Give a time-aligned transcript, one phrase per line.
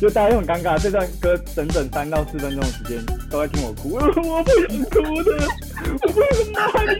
[0.00, 4.00] 就大家都很尴尬，这段歌整整三到四分钟的时间都在听我哭， 我
[4.42, 5.30] 不想哭的，
[6.02, 6.90] 我不想骂你，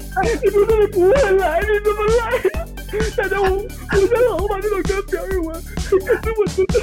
[0.42, 2.20] 你不是不会来，你怎么来？
[3.16, 3.60] 大家我我
[4.06, 6.00] 想好好把这首歌表演完，可是
[6.38, 6.74] 我真的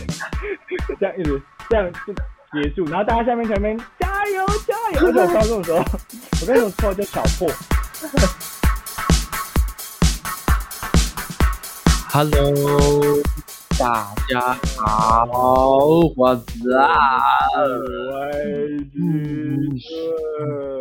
[1.00, 2.13] 这样一直这样就
[2.62, 5.78] 结束，然后大家下面前面加油加油，而且我高中的时候，
[6.42, 7.50] 我跟你说绰号叫小破。
[12.10, 12.44] Hello，
[13.82, 14.40] 大家
[14.86, 15.26] 好，
[16.16, 16.86] 我是啊，
[18.12, 18.32] 外
[18.94, 19.00] 居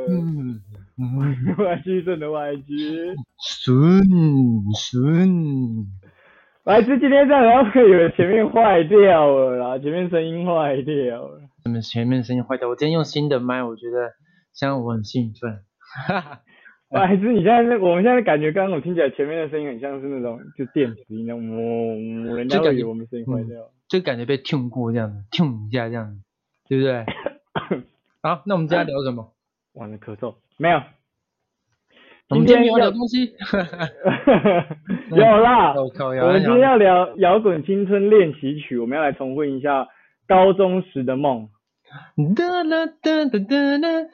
[0.06, 0.60] 嗯
[1.56, 3.16] 外居正的外居，
[3.64, 4.02] 顺
[4.76, 5.86] 顺，
[6.64, 11.40] 外居今天这样，然后以为前面坏掉了啦，前面声音坏掉了。
[11.64, 14.12] 你们前面声音坏掉，我今天用新的麦，我觉得
[14.52, 15.60] 现在我很兴奋，
[16.06, 16.40] 哈哈，
[16.92, 23.70] 外居，你现在是，我们现在感觉刚刚我听起来前面的声音很像是那种就电子音那种，嗡，人家会以为我们声音坏掉。
[23.88, 26.20] 就感觉被 tune 过这样子，tune 一下这样子，
[26.68, 27.04] 对不对？
[28.22, 29.32] 好，那我们今天聊什么？
[29.74, 30.82] 完了，咳嗽没有？
[32.30, 33.34] 我们今天没有聊东西，
[35.10, 39.88] 有啦，我们今天要聊摇滚青春练习曲，我们要来重温一下
[40.26, 41.48] 高中时的梦。
[42.36, 44.06] 哒啦哒哒哒啦，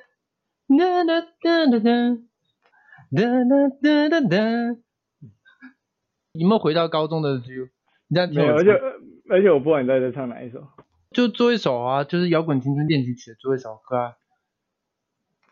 [0.79, 2.19] 哒啦哒哒哒，
[3.15, 4.37] 哒哒哒哒哒。
[6.33, 7.69] 有没有回到高中的 feel？
[8.09, 8.71] 你这样没有，而且
[9.31, 10.63] 而且我不管你在这唱哪一首
[11.11, 14.15] 就做一首啊，就是摇滚青春练习曲的做一首歌啊，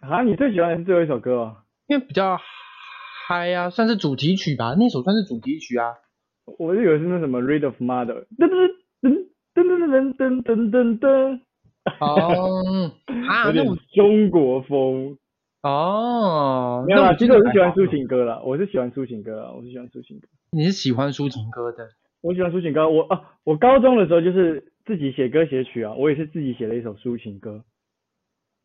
[0.01, 1.57] 啊，你最喜欢的是最后一首歌哦。
[1.87, 2.39] 因为比较
[3.27, 5.95] 嗨啊，算是主题曲吧，那首算是主题曲啊。
[6.59, 11.41] 我是以为是那什么《Read of Mother》，噔噔噔噔噔噔噔噔噔
[12.01, 12.93] 哦，
[13.29, 15.17] 啊，噔， 有点那种中国风。
[15.65, 20.29] 哦，没有啦，其实我是喜欢抒情歌啦，我是喜欢抒情歌啦，我是喜欢抒情歌。
[20.51, 21.89] 你是喜欢抒情歌的，
[22.21, 27.65] 我喜欢抒情歌，我啊，我高中的时候就是自己写歌写曲啊，我也是自己写了一首抒情歌。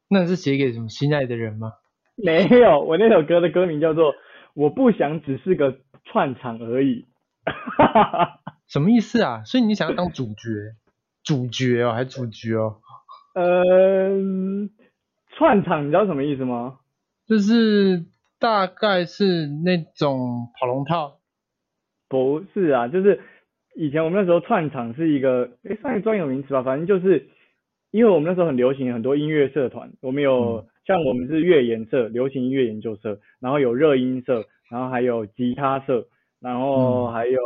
[0.10, 1.72] 那是写给什么心爱的人吗？
[2.18, 4.14] 没有，我那首歌的歌名叫做
[4.54, 7.06] 《我不想只是个串场而已》。
[8.68, 9.44] 什么意思啊？
[9.46, 10.76] 所以你想要当主角？
[11.24, 12.82] 主角哦，还是主角哦？
[13.36, 14.70] 嗯，
[15.38, 16.79] 串场你知道什么意思吗？
[17.30, 18.06] 就是
[18.40, 21.20] 大概是那种跑龙套，
[22.08, 23.20] 不是啊，就是
[23.76, 27.28] 以前我们那时候串场是一个，诶，算一个专有名词吧，反正就是
[27.92, 36.08] 因为我们那时候很流行很多音乐社团，我们有、像我们是乐研社，流行音乐研究社，然后有热音社，然后还有吉他社，
[36.40, 37.40] 然后还有、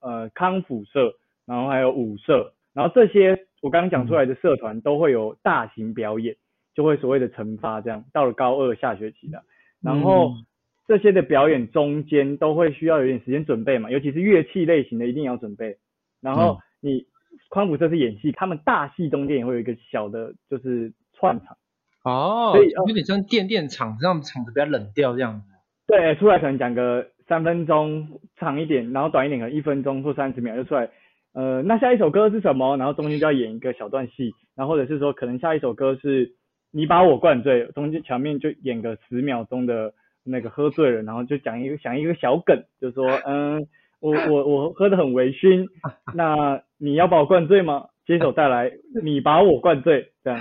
[0.00, 1.14] 呃康复社，
[1.46, 6.36] 然后还有舞社，然后这些我刚刚讲出来的社团都会有大型表演，
[6.76, 9.42] 就会所谓的惩罚这样，到了高二下学期的，
[9.82, 10.28] 然后。
[10.28, 10.46] 嗯
[10.88, 15.78] 这些的表演中间都会需要有点时间准备嘛，尤其是乐器类型的一定要准备。
[16.22, 17.06] 然后你
[17.50, 21.56] 康复社是演戏，他们大戏中间也会有一个小的，就是串场。
[22.04, 25.48] 哦，所以哦有点像电电场，让场子比较冷掉这样子。
[25.88, 30.88] 对，出来可能讲个三分钟长一点，然后短一点可能一分钟或三十秒就出来。
[31.32, 32.76] 呃，那下一首歌是什么？
[32.76, 36.36] 然后中间就要演一个小段戏，然后或者是说可能下一首歌是
[36.76, 43.66] 你把我灌醉，中间前面就演个十秒钟的那个喝醉了，然后就讲一个讲一个小梗，就说嗯，
[43.98, 45.66] 我我我喝得很微醺，
[46.14, 47.86] 那你要把我灌醉吗？
[48.04, 48.70] 接手带来
[49.02, 50.40] 你把我灌醉，这样。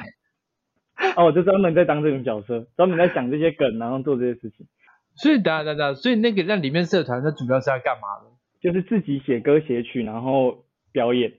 [1.16, 4.68] 哦，我就专门在当这种角色，专门在想这些梗，然后做这些事情。
[5.16, 8.32] 所以等下所以那个在里面社团，它主要是要干嘛的？
[8.60, 11.34] 就是自己写歌写曲，然后表演，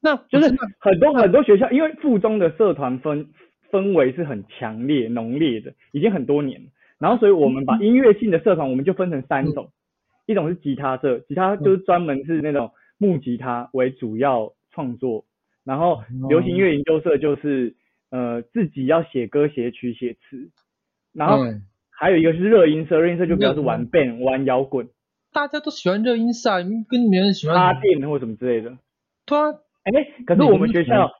[0.00, 3.26] 那就是很多很多学校，因为附中的社团氛
[3.70, 6.68] 氛围是很强烈浓烈的，已经很多年了。
[6.98, 9.70] 然后所以我们把音乐性的社团，我们就分成三种，
[10.26, 15.24] 一种是吉他社，吉他就是专门是那种木吉他为主要创作，
[15.64, 17.74] 然后流行乐研究社就是
[18.10, 20.50] 呃自己要写歌写曲写词，
[21.14, 24.88] 然后嗯还有一个是热音社，热音社就比较是玩 band 玩摇滚。
[25.32, 28.76] 大家都喜欢热音社啊，跟没人喜欢拉电或什么之类的。
[29.26, 29.52] 对啊，
[29.84, 29.92] 哎、
[30.26, 31.10] 可是我们学校，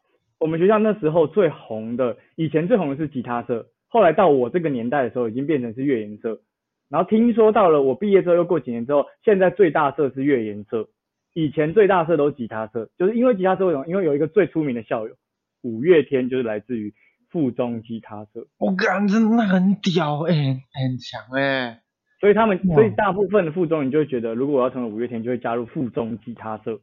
[0.41, 6.41] 我们学校那时候最红的，以前最红的是吉他社，后来到我这个年代的时候，已经变成是乐研社。
[6.89, 10.89] 然后听说到了我毕业之后，又过几年之后，现在最大社是乐研社，
[11.35, 13.87] 以前最大社都是吉他社，就是因为吉他社为什么？
[13.87, 15.15] 因为有一个最出名的校友，
[15.63, 16.95] 五月天就是来自于
[17.29, 21.83] 附中吉他社，我感真的很屌哎、很强哎、
[22.19, 26.81] 所以他们，哇所以大部分的附中，你就会觉得，如果我要成为五月天，就会加入附中吉他社。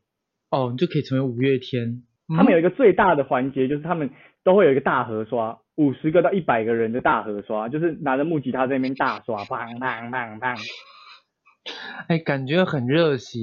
[0.52, 2.04] 哦，你就可以成为五月天。
[2.36, 4.10] 他们有一个最大的环节，就是他们
[4.44, 10.58] 都会有一个大合刷，五十个到一百个人的大合刷，就是拿着木吉他在那边大刷，砰砰砰砰。
[12.08, 13.40] 哎，感觉很热血。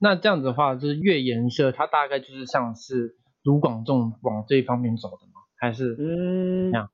[0.00, 5.32] 那这样子的话，就是乐颜社，它大概就是像是卢广仲往这一方面走的吗？
[5.58, 6.90] 还是嗯这样，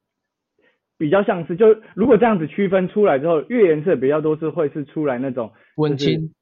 [0.98, 6.32] 比较像是，就如果这样子区分出来之后，月颜色比较多是会是出来那种文青？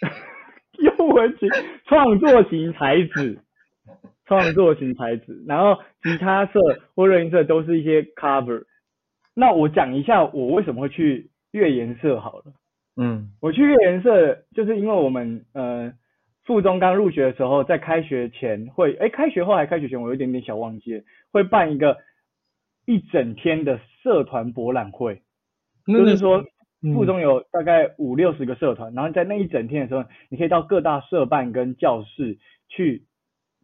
[0.78, 1.48] 又文青
[1.86, 3.38] 创作型才子，
[4.26, 6.60] 创作型才子， 然后吉他社
[6.94, 8.64] 或热音社都是一些 cover。
[9.34, 12.44] 那我讲一下我为什么会去月颜社好了。
[12.98, 15.92] 嗯我去月颜社，就是因为我们呃
[16.44, 21.98] 附中刚入学的时候，在开学前会，哎，开学后还开学前，我有一点点小忘记了，会办一个
[22.86, 25.20] 一整天的社团博览会，
[25.86, 26.46] 那就是说
[26.82, 32.38] 嗯附中有大概五六十个社团，然后在那一整天的时候，你可以到各大社办跟教室
[32.68, 33.04] 去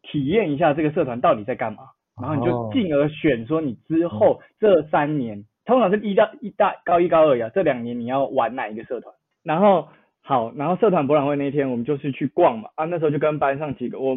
[0.03, 1.85] 体验一下这个社团到底在干嘛，
[2.21, 9.15] 然后你哦就进而选说你之后这三年，通常是一到一大高一高二呀，这两年你要玩哪一个社团？
[9.43, 9.89] 然后
[10.21, 14.17] 好，然后社团博览会那一天我们就是去逛嘛，啊那时候就跟班上几个，我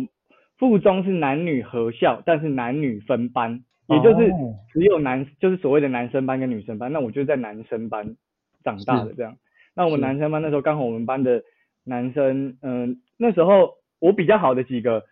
[0.58, 4.56] 附中是男女合校，但是男女分班，也就是哦。
[4.72, 8.16] 只有男就是所谓的男生班跟女生班，那我就在男生班
[8.64, 9.38] 长大的这样。
[9.76, 11.44] 那我们男生班那时候刚好我们班的
[11.84, 15.04] 男生，嗯、那时候我比较好的几个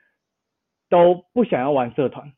[0.93, 2.33] 都不想要玩社团，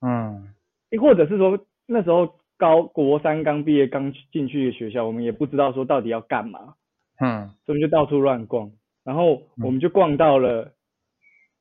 [0.00, 0.54] 嗯。
[1.00, 6.74] 或者是说那时候高国三刚毕业刚进去学校，我们也不知道说到底要干嘛，
[7.18, 7.50] 嗯。
[7.66, 8.70] 所以就到处乱逛，
[9.02, 10.72] 然后我们就逛到了，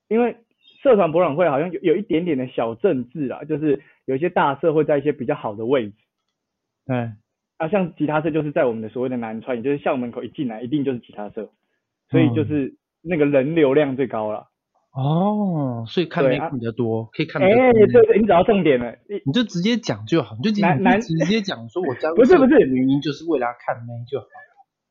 [0.07, 0.37] 因为
[0.83, 5.95] 社团博览会好像有有一点点的小政治啊，就是有一些大社会在一些比较好的位置。
[6.85, 7.11] 对，
[7.57, 11.49] 啊，像吉他社就是在我们的所谓的南川，也就是校门口一进来一定就是吉他社，
[12.11, 14.48] 所以就是那个人流量最高了。
[14.99, 18.91] 哦，所以看对啊妹比较多，可以看哎、比较多对对，你找到重点了。
[19.07, 24.25] 你你就直接讲就好，你就直男男你就直接讲说我加入不是不是原因就是为了要看妹就好。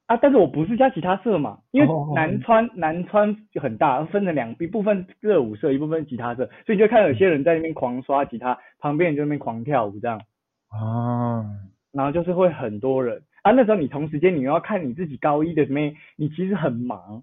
[0.06, 10.22] 啊，但是我不是加吉他社嘛，因为南川南川就很大，分成两一部分热舞社，一部分吉他社，所以你就看到有些人在那边狂刷吉他，旁边人就在那边狂跳舞这样，
[10.70, 11.44] 哦，
[11.92, 13.52] 然后就是会很多人啊。
[13.52, 17.22] 那时候你同时间你又要看你自己高一的妹，你其实很忙，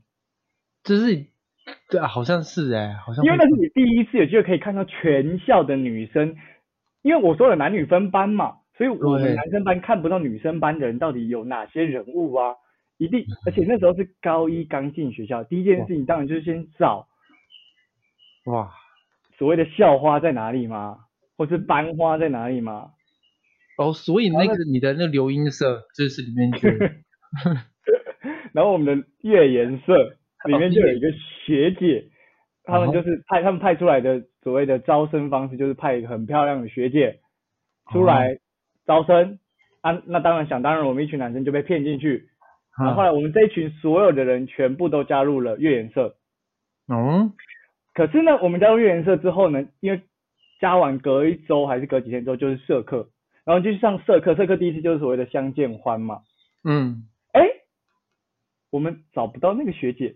[0.84, 1.26] 就是
[1.90, 6.36] 对啊，好像是哎，好像因为那是你第一次有机会可以看到全校的女生，
[7.02, 12.56] 因为我说了男女分班嘛，所以我们男生班看不到女生班的人到底有哪些人物啊，
[12.98, 17.08] 一定，而且那时候是高一刚进学校，第一件事情当然就是先找
[18.46, 18.72] 哇，
[19.38, 20.98] 所谓的校花在哪里吗，
[21.38, 22.92] 或是班花在哪里吗，
[23.78, 26.70] 哦，所以那个你的那留音社就是里面就
[28.54, 30.18] 然后我们的月颜色
[30.50, 31.12] 里面就有一个
[31.46, 32.06] 学姐，
[32.64, 37.20] 他们就是派他们派出来的所谓的招生方式，就是派一个很漂亮的学姐
[37.92, 38.38] 出来
[38.86, 39.40] 招生
[39.82, 40.02] 啊。
[40.06, 42.30] 那当然想当然，我们一群男生就被骗进去。
[42.78, 46.16] 然后后来我们这一群所有的人全部都加入了月颜社。
[46.88, 47.34] 嗯
[47.94, 50.02] 可是呢，我们加入月颜社之后呢，因为
[50.60, 53.08] 加完隔一周还是隔几天之后就是社课，
[53.46, 56.20] 然后就去上社课，社课第一次就是所谓的相见欢嘛。
[56.66, 57.48] 嗯，哎，
[58.72, 60.16] 我们找不到那个学姐，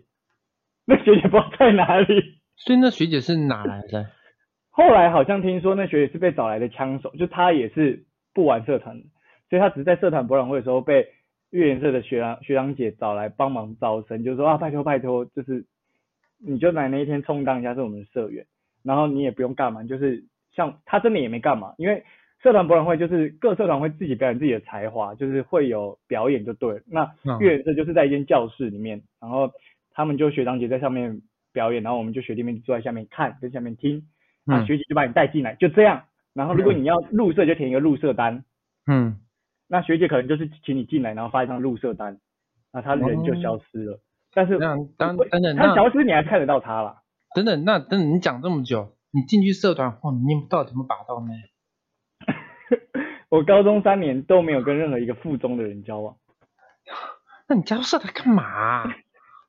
[0.86, 2.40] 那学姐不知道在哪里。
[2.56, 4.06] 所以那学姐是哪来的？
[4.70, 8.04] 后来好像听说那学姐是被找来的枪手，就她也是
[8.34, 9.06] 不玩社团的，
[9.48, 11.08] 所以她只是在社团博览会的时候被
[11.50, 15.64] 月颜社的学长学长姐找来帮忙招生，就说啊拜托拜托，就是
[16.38, 18.46] 你就来那一天充当一下是我们的社员，
[18.82, 20.24] 然后你也不用干嘛，就是
[20.54, 22.04] 像她真的也没干嘛，因为
[22.42, 26.80] 社团博览会就是各社团会自己表演自己的才华，就是会有表演就对了。
[26.86, 29.50] 那嗯月颜社就是在一间教室里面，然后
[29.92, 34.08] 他们就学长姐在上面表演，然后我们就学弟妹坐在下面看在下面听。
[34.46, 36.04] 啊，嗯学姐就把你带进来，就这样。
[36.32, 38.44] 然后如果你要入社，就填一个入社单。
[38.86, 39.20] 嗯，
[39.68, 42.18] 那学姐可能就是请你进来，然后发一张入社单，
[42.72, 44.00] 那他人就消失了。
[44.32, 47.02] 但是那当会等等那他消失你还看得到他啦。
[47.34, 51.32] 等等，那等等你讲这么久，你进去社团后，你到底有没有把到呢？
[53.28, 56.16] 我高中三年都没有跟任何一个附中的人交往。
[57.48, 58.96] 那你加入社团干嘛啊、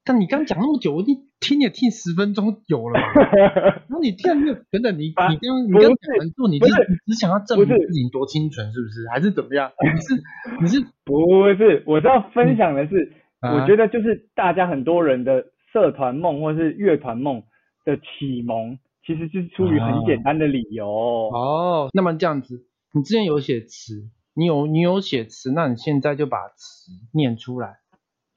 [0.04, 1.06] 但你刚讲那么久，我一
[1.40, 3.32] 听也听十分钟有了吧？
[3.88, 9.08] 然后你听了等等，你啊你刚你不是刚讲完之后，你只想要证明自己多清纯，是不是？
[9.10, 9.72] 还是怎么样？
[9.94, 10.24] 你是
[10.62, 17.44] 你是不是，我是要分享的是，啊我觉得就是大家很多人的社团梦或是乐团梦
[17.86, 20.88] 的启蒙，其实就是出于很简单的理由。
[20.88, 27.81] 哦，那么这样子，你之前有写词，你有你有写词，那你现在就把词念出来。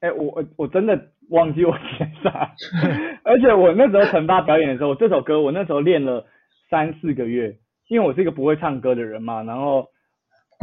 [0.05, 2.53] 哎、我我我真的忘记我写啥，
[3.25, 6.25] 而且我那时候惩罚表演的时候，这首歌我那时候练了
[6.69, 7.57] 三四个月，
[7.87, 9.87] 因为我是一个不会唱歌的人嘛，然后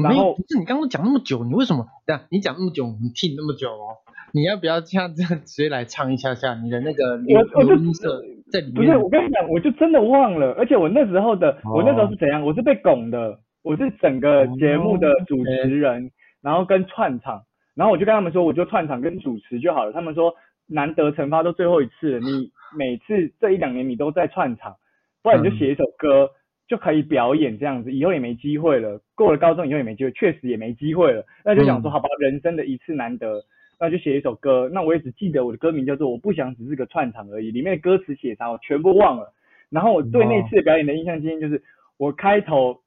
[0.01, 1.87] 然后不是你刚刚讲那么久，你为什么？
[2.07, 3.99] 对啊，你讲那么久，你听那么久哦，
[4.33, 8.23] 你要不要像这样直接来唱一下下你的那个流我我就流音色
[8.53, 8.83] 在里不？
[8.85, 12.43] 是我跟你讲，我就真的忘了，而且我那时候的我那时候是怎样？
[12.43, 17.43] 我是被拱的，我是整个节目的主持人，然后跟串场，
[17.75, 19.93] 然后我就跟他们说，我就串场跟主持就好了。
[19.93, 20.35] 他们说
[20.67, 24.77] 难得惩罚都最后一次了，你每次这一两年你都在串场，
[25.23, 26.31] 不然你就写一首歌。
[26.69, 28.99] 就可以表演这样子，以后也没机会了。
[29.15, 31.23] 过了高中以后也没机会，确实也没机会了。
[31.45, 33.43] 那就想说，好吧，人生的一次难得，
[33.79, 34.71] 那就写一首歌。
[34.73, 39.35] 那我也只记得我的歌名叫做《我不想只是个串场而已》，里面的歌词写啥我全部忘了。
[39.69, 41.63] 然后我对那次的表演的印象，今天就是
[41.99, 42.81] 我开头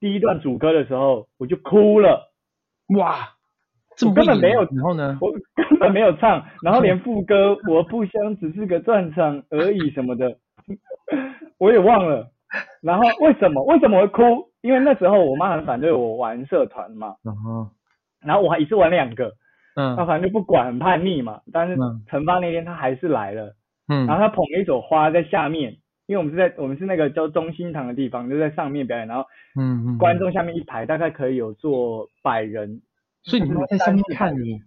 [0.00, 2.32] 第一段主歌的时候，我就哭了。
[2.96, 3.36] 哇，
[4.14, 5.18] 根本没有，然后呢？
[5.20, 10.36] 我根本没有唱，然后连副歌“我不想只是个串场而已”什么的，
[11.58, 12.28] 我也忘了。
[12.80, 14.48] 然后为什么为什么会哭？
[14.62, 17.70] 因为那时候我妈很反对我玩社团嘛，嗯哼，
[18.24, 19.32] 然后我还一次玩两个，
[19.76, 21.40] 嗯那反正就不管，很叛逆嘛。
[21.52, 23.54] 但是嗯惩罚那天她还是来了，
[23.88, 25.76] 嗯，然后她捧了一朵花在下面，
[26.06, 29.24] 因为我们是在我们是那个叫中心堂的地方，就在上面表演，然后
[29.60, 32.80] 嗯嗯，观众下面一排大概可以有坐百人，
[33.28, 34.60] 所以你妈在上面看你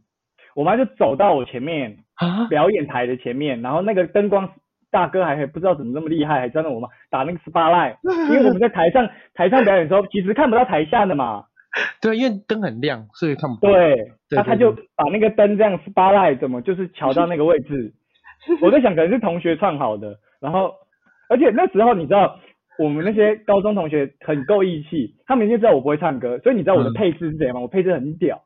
[0.56, 2.48] 我妈就走到我前面啊？
[2.48, 4.50] 表演台的前面，然后那个灯光
[4.91, 7.96] 大哥还不知道怎么那么厉害，还站在我们打那个 spotlight，
[8.30, 11.46] 因为我们在台上台上表演的时候，其实看不到台下的嘛，
[12.01, 13.72] 对，因为灯很亮，所以看不到。
[13.72, 13.96] 对，
[14.36, 17.94] 他他就把那个灯这样 spotlight 怎么就是调到那个位置，
[18.62, 20.74] 我在想可能是同学串好的，然后
[21.30, 22.38] 而且那时候你知道
[22.77, 27.62] 我们那些高中同学很够义气，他们已经知道我不会唱歌，所以你知道我的嗯配置是怎样吗？
[27.62, 28.41] 我配置很屌，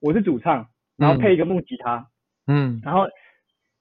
[0.00, 2.06] 我是主唱，然后配一个木吉他，
[2.46, 2.80] 嗯。
[2.84, 3.06] 然后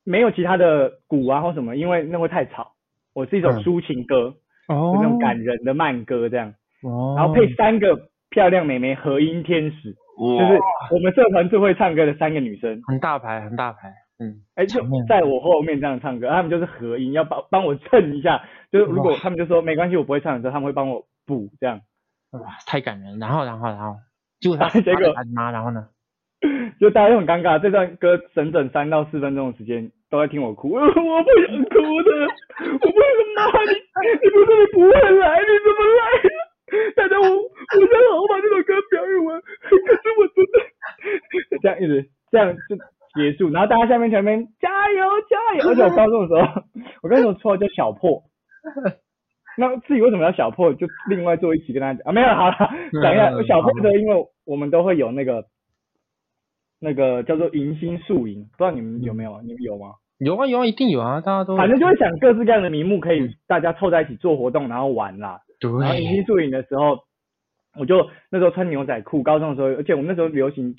[0.04, 2.74] 没有其他的鼓啊或什么，因为那会太吵。
[3.14, 3.64] 我是一首嗯。
[3.64, 4.36] 抒情歌，
[4.68, 4.94] 哦。
[4.96, 10.60] 就那种感人的慢歌这样，哦，然后配三个漂亮美眉和音天使，就就是
[10.94, 13.94] 我们社团最会唱歌的三个女生，很大牌，很大牌。
[14.20, 19.18] 嗯，哎，就在我后面这样唱歌，他们就是合音，要帮帮我衬一下，就是如果哇。
[19.20, 21.82] 他们就说没关系，我不会唱的时候，他们会帮我补这样，
[22.32, 23.20] 哇，太感人。
[23.20, 23.96] 然后，然后，然后，
[24.40, 25.88] 结果他结果他妈，然后呢？
[26.80, 27.60] 就大家都很尴尬。
[27.60, 32.12] 这段歌整整三到四分钟的时间都在听我哭， 我不想哭的，
[32.82, 33.74] 我为什么你
[34.22, 36.02] 你不是你不会来，你怎么来？
[36.96, 40.56] 大家我我想好好把这首歌表演完，可是我真的
[41.62, 42.76] 这样一直这样就
[43.16, 46.62] 结束，然后大家下面前面加油加油，而且我高中的时候，
[47.04, 48.22] 我跟你说绰号叫小破。
[49.60, 52.58] 那至于为什么要小破，就另外做一期跟大家讲啊，没有好了，
[53.02, 55.46] 讲一下嗯小破的，因为我们都会有那个
[56.80, 59.42] 那个叫做迎新宿营，不知道你们有没有？
[59.42, 59.94] 你们有吗？
[60.20, 65.42] 有啊有啊，一定有啊，大家都反正就会想各式各样的名目，可以大家凑在一起做活动，然后玩啦。
[65.60, 67.00] 然后迎，新宿营的时候，
[67.80, 70.76] 我就那时候穿牛仔裤，高中的时候，而且我们那时候流行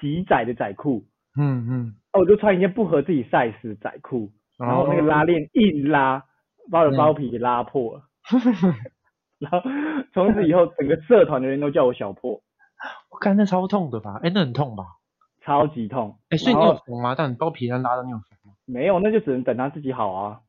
[0.00, 1.04] 极窄的仔裤，
[1.38, 6.24] 嗯嗯，哦，我就穿一件不合自己 size 的仔裤，然后那个拉链一拉，
[6.70, 8.02] 把我的包皮给拉破了。
[9.38, 9.60] 然后
[10.12, 12.42] 从此以后，整个社团的人都叫我小破，
[13.10, 14.20] 我看那超痛的吧？
[14.22, 14.84] 哎，那很痛吧？
[15.44, 16.16] 超级痛。
[16.30, 17.14] 哎，所以你有缝吗？
[17.16, 18.52] 但你包皮上拉的你有缝吗？
[18.66, 20.40] 没有，那就只能等他自己好啊。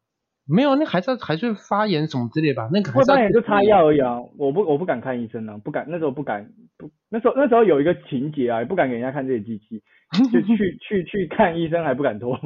[0.45, 2.69] 没有，那还是要还是会发炎什么之类吧？
[2.73, 9.81] 那个还会是要发炎就擦药而已啊，我不我不敢看医生啊，不敢那时候不敢不那时候那时候有一个情节啊，也不敢给人家看这些机器，
[10.33, 12.39] 就去去去看医生还不敢脱。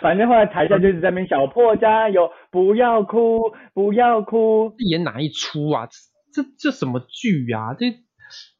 [0.00, 3.40] 反正后来台下就是在那边小破加油，不要哭，
[3.74, 4.72] 不要哭。
[4.78, 5.88] 这演哪一出啊？
[6.32, 7.74] 这这这什么剧啊？
[7.74, 7.86] 这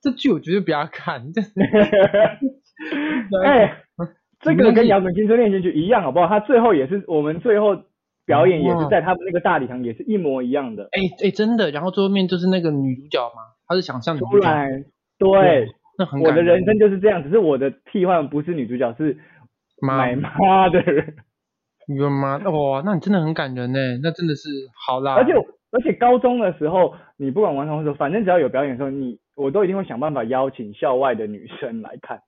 [0.02, 1.32] 这剧我绝对不要看。
[1.32, 1.42] 这
[3.44, 3.82] 哎、
[4.40, 6.26] 这个跟摇滚青春练习曲一样，好不好？
[6.28, 7.76] 他最后也是我们最后
[8.26, 10.84] 表演也是在他们那个大礼堂，也是一模一样的。
[10.92, 14.84] 哎哎，真的，然后最后面就是那个女主角嘛，她是想象女突主角，然，
[15.18, 15.66] 对，
[15.98, 19.16] 那很我的人生就是这样，只是我的替换不是女主角，是
[19.80, 21.14] 妈买妈的人。
[21.88, 24.48] 你的妈哇，那你真的很感人呢，那真的是
[24.86, 25.14] 好啦。
[25.14, 25.32] 而且
[25.70, 32.20] 而且高中的时候，你不管玩什么时候，反正只要有表演的时候，你我都一定会想办法邀请校外的女生来看。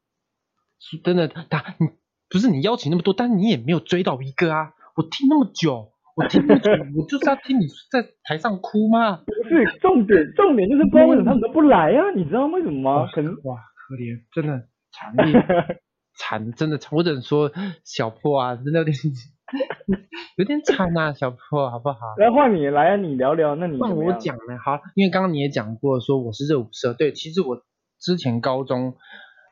[1.04, 1.88] 真的，他你
[2.30, 4.72] 不是你邀请那么多，但是你也没有追到一个啊！
[4.96, 9.22] 我听那么久，我听那么久，我就是要听你在台上哭吗？
[9.26, 12.10] 不是重点，重点就是不知道为什么他们都不来啊？
[12.16, 13.08] 你知道为什么吗？
[13.12, 13.56] 可能哇，
[13.88, 15.80] 可怜，真的惨烈，
[16.16, 16.96] 惨，真的惨。
[16.96, 17.50] 我只能说
[17.84, 18.96] 小破啊，真的有点
[20.36, 21.98] 有点惨啊，小破好不好？
[22.18, 24.58] 来换你来啊，你聊聊，那你换我讲呢？
[24.64, 27.62] 好，因为刚刚你也讲过，说我是热舞社，对，其实我
[28.00, 28.96] 之前高中，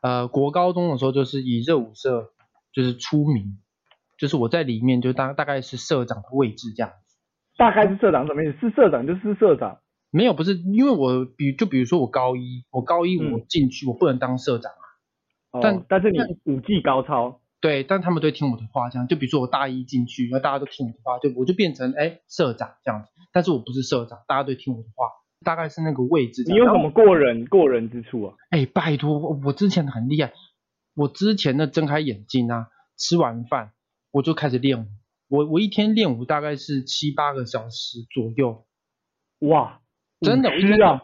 [0.06, 2.30] 呃，国高中的时候就是以热舞社
[2.72, 3.58] 就是出名，
[4.16, 7.16] 就是我在里面就大大概是社长的位置这样子。
[7.56, 8.58] 大概是社长什么意思？
[8.60, 9.80] 是社长就是社长，
[10.12, 25.08] 没有，不是因为我比就比如说我高一，我高一嗯我进去、我不能当社长啊，哦但但是你但武技高超，对，但他们都听我的话，这样就比如说我大一进去，然后大家都听我的话，就我就变成哎社长这样子，但是我不是社长，大家都听我的话，
[25.44, 28.34] 大概是那个位置你有什么过人过人之处啊？
[28.50, 30.32] 哎，拜托，我我之前很厉害，
[30.94, 33.72] 我之前的睁开眼睛啊，吃完饭
[34.10, 34.86] 我就开始练舞，
[35.28, 38.64] 我我一天练舞大概是七八个小时左右，
[39.40, 39.80] 哇，
[40.20, 41.00] 真的，我一天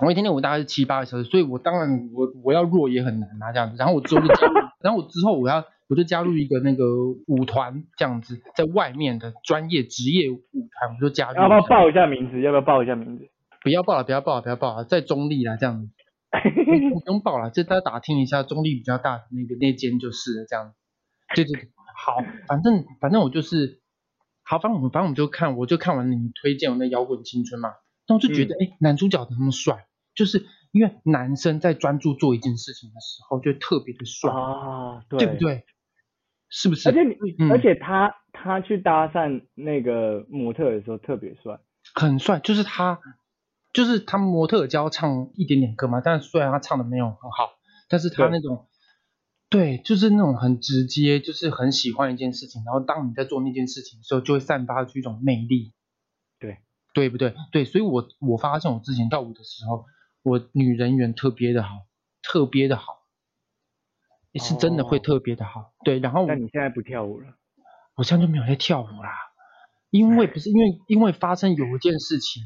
[0.00, 6.84] 我一天练舞大概是七八个小时，所以我当然我我要弱也很难啊这样子，然后我之后就加入，然后我之后我要我就加入一个那个
[7.26, 10.40] 舞团这样子，在外面的专业职业舞
[10.80, 12.40] 团，我就加入，要不要报一下名字？
[12.40, 13.28] 要不要报一下名字？
[13.62, 15.90] 不要报了，不要报了，不要报了，在中立啦这样子。
[16.90, 20.74] 不 不用报了，就大家打听一下，中立比较大的那个那间就是了，这样。
[21.34, 22.16] 对对对，好，
[22.48, 23.80] 反正反正我就是，
[24.42, 27.70] 好，反正我们反正我们就看，我就看完你推荐我那摇滚青春嘛，
[28.08, 29.86] 那我就觉得，哎、男主角怎么那么帅？
[30.14, 35.38] 就是因为男生在专注做一件事情的时候，就特别的帅，啊，对对不？
[35.38, 35.64] 对？
[36.48, 36.90] 是不是？
[36.90, 41.58] 而且你，嗯而且他他去搭讪那个模特的时候特别帅，
[41.94, 43.00] 很帅，就是他，
[43.72, 47.50] 就是他模特教唱一点点歌嘛，但是虽然他唱的没有很好，
[47.88, 48.68] 但是他那种，
[49.48, 55.72] 对，就是那种很直接，就是很喜欢一件事情，然后当你在做那件事情的时候，就会散发出一种魅力，
[56.38, 56.58] 对，
[56.94, 57.34] 对不对？
[57.50, 59.86] 对，所以我我发现我之前跳舞的时候，
[60.22, 61.70] 我女人缘特别的好，
[62.22, 63.02] 特别的好，
[64.34, 65.00] 是真的会哦。
[65.00, 67.26] 特别的好，对，然后那你现在不跳舞了，
[67.96, 69.10] 我现在就没有在跳舞啦，
[69.90, 72.42] 因为不是因为因为发生有一件事情，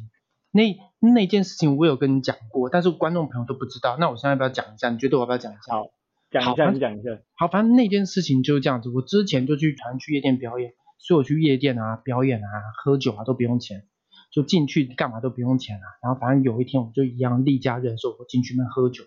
[0.56, 3.96] 那那件事情我有跟你讲过，但是观众朋友都不知道。
[3.98, 4.90] 那我现在要不要讲一下？
[4.90, 5.72] 你觉得我要不要讲一下？
[5.72, 7.10] 好讲一下，讲一下。
[7.36, 8.90] 好，反正那件事情就是这样子。
[8.90, 12.48] 我之前就去团去夜店表演，所以我去夜店啊、表演啊、
[12.82, 13.86] 喝酒啊都不用钱，
[14.32, 15.86] 就进去干嘛都不用钱啊。
[16.02, 19.04] 然后反正有一天我就一样例假日的时候，我进去那喝酒，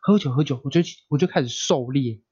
[0.00, 2.22] 喝酒喝酒，我就我就开始狩猎，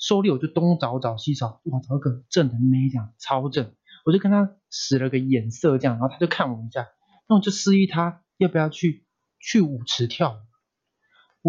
[0.00, 3.72] 狩猎我就东找找西找，哇，找一个正的妹这样超正，
[4.04, 6.88] 我就跟他使了个眼色这样，然后他就看我一下，
[7.28, 9.04] 那我就示意他要不要去
[9.40, 10.36] 去舞池跳舞，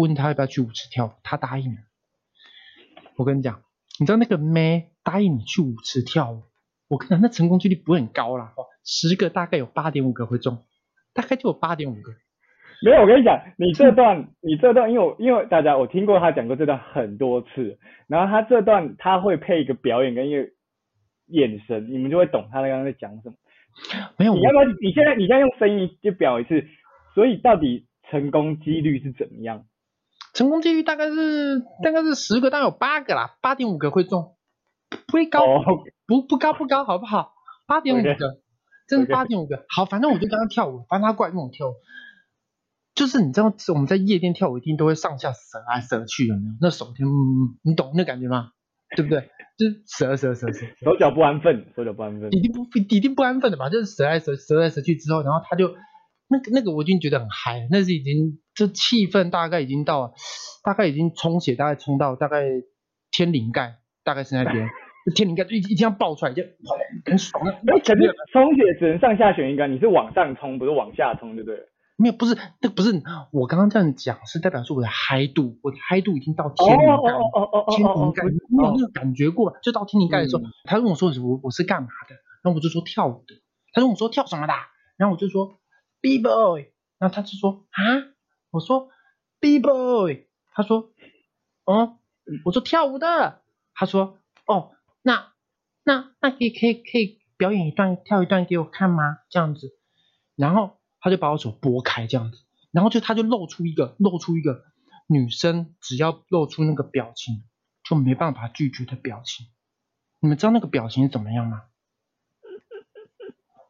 [0.02, 1.78] 问他要不要去舞池跳舞，他答应了。
[3.16, 3.62] 我跟你讲，
[3.98, 6.42] 你知道那个妹答应你去舞池跳舞，
[6.88, 10.64] 我跟你讲，那成功几率不会很高啦，哦，十个大概有八点五个会中，
[11.12, 12.12] 大概就有八点五个。
[12.82, 20.46] 没有，我跟你讲，你这段，你这段，因为我因为大家我听过他讲过这段很多次，然后他这段他会配一个表演跟一个
[21.28, 23.36] 眼神，你们就会懂他刚刚在讲什么。
[24.16, 24.64] 没有，你要不要？
[24.64, 26.66] 你现在你现在用声音就表一次，
[27.14, 29.64] 所以到底成功几率是怎么样？
[30.34, 34.36] 成功几率大概是大概是十个，大概有八个啦，八点五个会中，
[35.06, 35.62] 不会高，哦，
[36.06, 37.34] 不不高不高，好不好？
[37.66, 38.14] 八点五个，
[38.86, 39.64] 真的 OK 八点五个。
[39.68, 41.74] 好，反正我就跟他跳舞，反正他过来跟我跳舞。
[42.94, 46.52] 就是你知道我们在夜店跳舞一定都会上下折来折去，有没有？
[46.62, 48.52] 那手就嗯，你懂那感觉吗？
[48.96, 49.28] 对不对？
[49.56, 52.30] 就是折折折折，手脚不安分，手脚不安分。
[52.32, 53.70] 一定不一定不安分的嘛？
[53.70, 55.74] 就是折来折折来折去之后，然后他就
[56.28, 60.14] 那个那个我已经觉得很嗨，那是已经这气氛大概已经到
[60.62, 62.44] 大概已经充血，大概充到大概
[63.10, 64.68] 天灵盖，大概是那边。
[65.14, 66.42] 天灵盖就一一定要爆出来，就
[67.04, 67.52] 很爽的。
[67.52, 71.60] 哎，前面充血只能上下旋一个，你是往上冲，不是往下冲，对不对？
[71.96, 79.56] 没有，不是，那不是我刚刚这样讲，是代表说我的嗨度，我的嗨度已经到哦天灵盖，哦哦天灵盖，你有那个感觉过吗？
[79.62, 80.52] 就到天灵盖的时候，嗯。
[80.64, 83.40] 他问我说我我是干嘛的，然后我就说跳舞的，
[83.72, 84.52] 他问我说跳什么的，
[84.98, 85.58] 然后我就说
[86.02, 86.66] B boy，
[86.98, 88.12] 然后他就说啊，
[88.50, 88.88] 我说
[89.40, 90.90] B boy，他说
[91.64, 91.98] 哦，
[92.44, 93.40] 我说跳舞的，
[93.74, 95.32] 他说哦，那
[95.82, 99.18] 那那可以可以可以表演一段跳一段给我看吗？
[99.30, 99.78] 这样子，
[100.36, 102.38] 然后他就把我手拨开这样子，
[102.70, 104.64] 然后就他就露出一个露出一个
[105.06, 107.44] 女生只要露出那个表情
[107.84, 109.46] 就没办法拒绝的表情，
[110.20, 111.62] 你们知道那个表情是怎么样吗？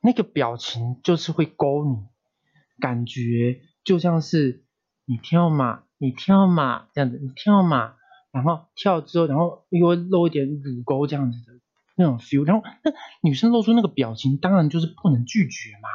[0.01, 2.07] 那个表情就是会勾你，
[2.79, 4.65] 感觉就像是
[5.05, 7.97] 你跳嘛，你跳嘛这样子，你跳嘛，
[8.31, 11.61] 然后跳之后，然后又会露一点乳沟这样子的
[11.97, 15.89] 那种 feel，然后那女生露出那个表情，当然就是不能拒绝嘛。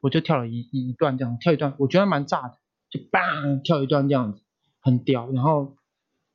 [0.00, 2.58] 我就跳了一一段这样，跳一段，我觉得蛮炸的，
[2.90, 4.42] 就 bang 跳一段这样子，
[4.80, 5.76] 很屌，然后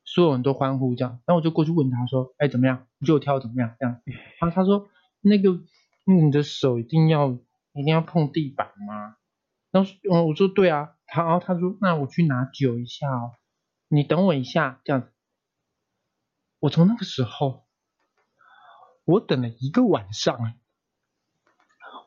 [0.04, 2.88] 所有人都欢呼这样，然后我就过去问他说，哎怎么样？
[3.00, 3.76] 你觉得我跳的怎么样？
[3.80, 4.02] 这样，
[4.40, 4.90] 然后他说
[5.22, 5.60] 那个
[6.06, 9.16] 你的手一定要一定要碰地板吗？
[9.72, 13.32] 然后嗯我说对啊，他然后他说那我去拿酒一下哦，
[13.88, 15.10] 你等我一下这样子。
[16.60, 17.66] 我从那个时候，
[19.04, 20.54] 我等了一个晚上，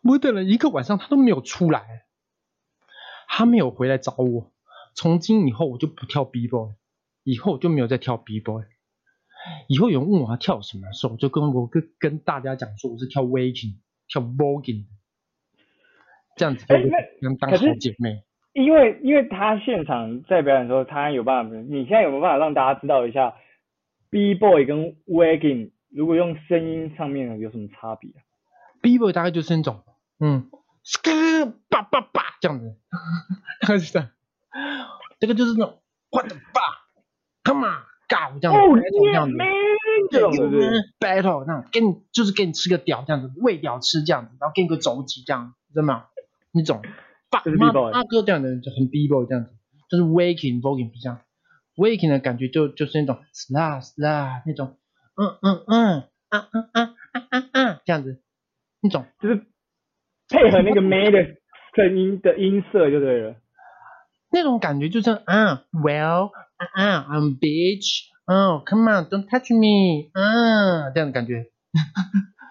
[0.07, 2.05] 我等了一个晚上，他都没有出来。
[3.29, 4.53] 他没有回来找我。
[4.95, 6.71] 从今以后我就不跳 B boy，
[7.25, 8.65] 以后我就没有再跳 B boy。
[9.69, 13.75] 以后有人问我要跳什么的时候，我就跟我跟跟大家讲说我是跳 waking，
[14.09, 14.87] 跳 voguing，
[16.37, 18.23] 这样子哎就那能当可是好姐妹。
[18.55, 23.35] 因为因为他现场在表演的时候，他有办法，你现在有没有办法让大家知道一下
[24.09, 28.23] ，B boy 跟 wagging 如果用声音上面有什么差别啊
[28.81, 29.83] ？B boy 大概就是那种，
[30.21, 30.49] 嗯
[31.69, 32.77] 叭叭叭这样子，
[33.63, 34.09] 大概是这样。
[35.19, 39.37] 这个就是那种 what the fuck，come on go 这样子这样子
[40.11, 46.05] 这种是不是？battle 那种，给你就是给你吃个屌这样子，喂屌吃这样子，然后给你个肘击这样，知道吗？
[46.53, 46.83] 那种，
[47.31, 49.51] 爸妈大哥这样的就很 B boy 这样子，
[49.91, 51.21] 就是 waking voguing 不这样
[51.77, 54.79] ，waking 的感觉就就是那种 sla sla 那种，
[55.17, 58.23] 嗯嗯嗯啊啊啊啊啊啊这样子，
[58.81, 59.07] 那种。
[59.21, 59.47] 就是
[60.29, 61.25] 配合那个 man 的
[61.75, 63.37] 声音的音色就对了。
[64.33, 71.47] 那种感觉就是啊，well，啊啊，I'm bitch，哦，come on，don't touch me，啊，这样的感觉。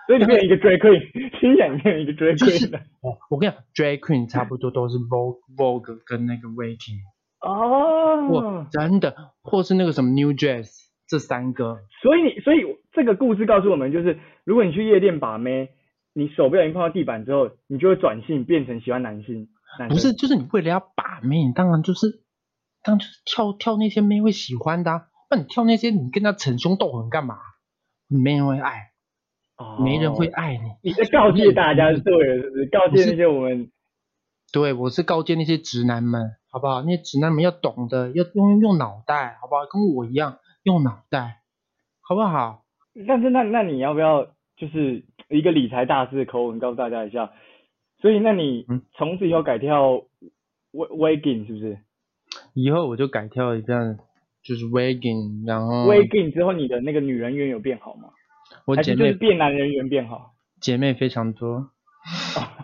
[0.07, 2.79] 所以你变成一个 drag queen，心想你变成一个 drag 就是 queen 了。
[3.01, 7.01] 哦，我跟你讲，drag queen 差不多都是 vogue vogue 跟那个 waiting，
[7.41, 10.69] 哦或，真的，或是那个什么 new dress
[11.07, 12.59] 这三个，所以你所以
[12.93, 15.69] 这个故事告诉我们，就是如果你去夜店把妹，
[16.17, 19.49] 你手不小心碰到地板之后，你就会转性变成喜欢男性。
[19.77, 22.23] 男不是，就是你为了要把妹，你当然就是，
[22.81, 27.37] 当然就是跳跳那些妹会喜欢的、啊，那你跳那些你跟他逞凶斗狠干嘛？
[28.07, 28.91] 没人会爱，
[29.57, 30.89] 哦没人会爱你。
[30.89, 32.65] 你在告诫大家是对的，是不是？
[32.67, 33.69] 告诫那些我们
[34.53, 36.81] 对，我是告诫那些直男们，好不好？
[36.83, 39.65] 那些直男们要懂得，要用用脑袋，好不好？
[39.69, 41.41] 跟我一样用脑袋，
[41.99, 42.63] 好不好？
[43.05, 44.25] 但是那那你要不要
[44.55, 47.31] 就是一个理财大师的口吻告诉大家一下？
[48.01, 50.03] 所以那你嗯从此以后改跳
[50.71, 51.79] w wagging 是不是
[52.53, 53.95] 以后我就改跳一下，
[54.43, 58.09] 就是 wagging，然后？wagging 之后你的那个女人缘有变好吗？
[58.65, 60.33] 我姐妹变男人缘变好？
[60.59, 61.71] 姐妹非常多，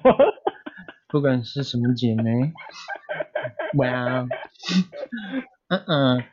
[1.09, 2.51] 不管是什么姐妹，
[3.77, 4.27] 哇，
[5.69, 6.23] 嗯嗯，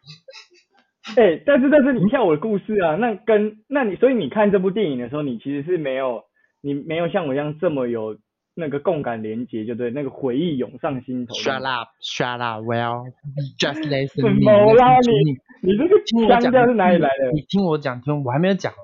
[1.17, 6.23] 哎、但是但是你跳我的故事啊，那跟那你所以你看这部电影的时候，你其实是没有
[6.61, 8.17] 你没有像我一样这么有
[8.55, 11.35] 那个共感连接，就对，那个回忆涌上心头。
[11.35, 12.63] Shut up, shut up.
[12.65, 13.07] Well,
[13.59, 14.45] just listen 什 me.
[14.45, 17.31] 么啦你你这个听我讲腔调是哪里来的？
[17.33, 18.83] 你听我讲，听我还没有讲完。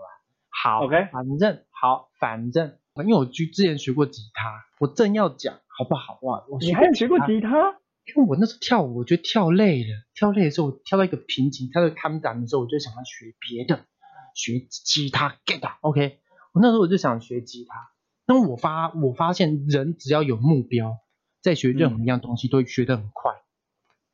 [0.50, 2.72] 好 OK 反正好，反正
[3.04, 6.44] 因为我之之前学过吉他，我正要讲好不好哇？
[6.48, 7.74] 我你还有学过吉他？
[8.06, 13.86] 因为我那时候跳舞，我觉得跳累了，跳累的时候，我跳到一个瓶颈，跳到看展的时候，我就想要学别的，
[14.34, 16.20] 学吉他，get up，OK？、
[16.52, 17.90] 我那时候我就想学吉他，
[18.26, 20.98] 但我发我发现人只要有目标，
[21.40, 23.32] 在学任何一样东西都会学得很快，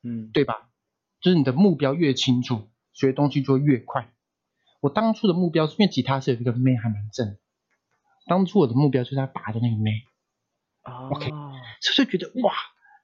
[0.03, 0.69] 嗯，对吧？
[1.21, 4.11] 就是你的目标越清楚，学东西就会越快。
[4.81, 7.39] 我当初的目标是因为吉他是有一个妹还蛮正的，
[8.27, 9.91] 当初我的目标就是要拔的那个妹。
[10.85, 11.29] 哦 OK
[11.83, 12.55] 所以就觉得哇，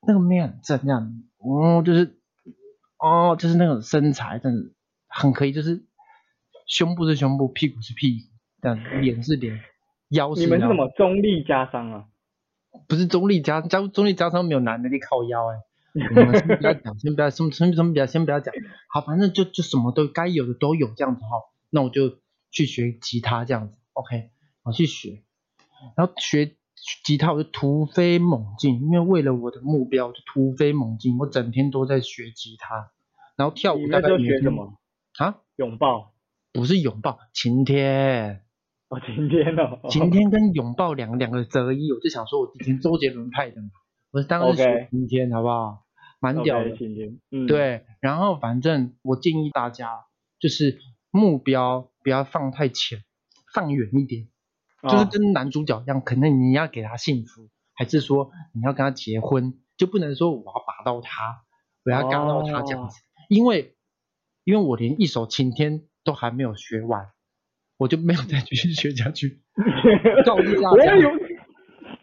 [0.06, 2.18] 那个妹很正，这样，哦，就是，
[2.98, 4.70] 哦，就是那种身材，真的
[5.06, 5.85] 很可以，就是
[6.66, 8.26] 胸部是胸部，屁股是屁股，
[8.62, 9.61] 这样，脸是脸，
[10.09, 12.04] 腰是腰你们是什么中立加商啊？
[12.88, 15.56] 不是中立加加中立加商没有男的，你靠腰哎、
[16.14, 18.54] 我们先不要讲， 先不要，先先先不要，先不要讲。
[18.92, 21.28] 好，反正就就什么都该有的都有这样子哈。
[21.70, 22.18] 那我就
[22.50, 24.30] 去学吉他这样子，OK，
[24.62, 25.22] 我去学，
[25.96, 26.54] 然后学
[27.05, 32.90] 吉他我就突飞猛进，因为为了我的目标就突飞猛进，我整天都在学吉他，
[33.37, 34.79] 然后跳舞大概学什么？
[35.18, 35.38] 啊？
[35.57, 36.14] 拥抱？
[36.53, 38.42] 不是拥抱，晴天。
[38.88, 39.88] 哦，晴天哦。
[39.90, 43.68] 晴天跟拥抱两两个择一，我就想说，我以前周杰伦派的嘛，
[44.12, 45.85] 我当然是学晴天，好不好？
[46.20, 46.77] 蛮屌的。
[46.77, 47.18] 晴天。
[47.31, 47.46] 嗯，。
[47.46, 50.05] 对，然后反正我建议大家，
[50.38, 50.79] 就是
[51.11, 53.01] 目标不要放太浅，
[53.53, 54.29] 放远一点，
[54.88, 61.44] 就是哦跟男主角一样，可能你要给他幸福，还是说你要跟他结婚，就不能说我要拔到他，
[61.85, 63.77] 我要干到他这样哦子，因为
[64.44, 67.09] 因为我连一首晴天都还没有学完，
[67.77, 69.42] 我就没有再继续 学下去。
[70.25, 71.11] 告诫大家我有。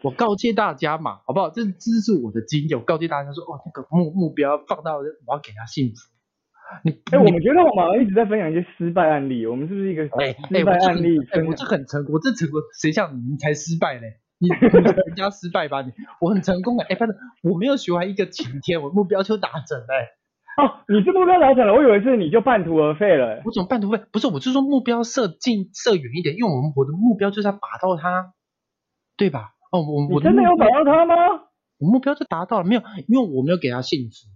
[0.02, 1.48] 我告诫大家嘛，好不好？
[1.48, 6.13] 这这是我的经验，我告诫大家说，哦，那个目目标放到我要给他幸福。
[6.82, 10.10] 你哎、你我们觉得我们好像一直在分享一些失败案例，我们是不是一个失
[10.64, 11.54] 败案例哎，我？
[11.54, 14.20] 这很成功，我这成功，谁像你，你才失败嘞？
[14.38, 16.84] 你 你人家失败吧你，我很成功的。
[16.84, 19.86] 哎，反正我没有学完一个晴天，我目标就达成了。
[19.88, 20.08] 哎
[20.56, 23.42] 哦，你是目标达成了，我以为是你就半途而废了。
[23.44, 24.00] 我怎么半途废？
[24.12, 28.32] 不是，我是说目标设近设远一点，因为我们我的目标就是要把到他，
[29.16, 29.50] 对吧？
[29.72, 31.14] 哦，我我真的有找到他吗？
[31.78, 34.28] 我目标就达到了，没有，因为我没有给他幸福，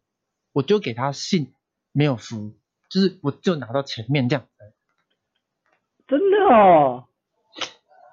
[0.52, 1.52] 我就给他幸，
[1.98, 2.52] 没有福，
[2.88, 4.44] 就是我就拿到前面这样。
[6.06, 7.06] 真的哦，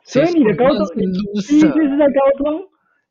[0.06, 2.64] 所以你的高中，你第一次是在高中，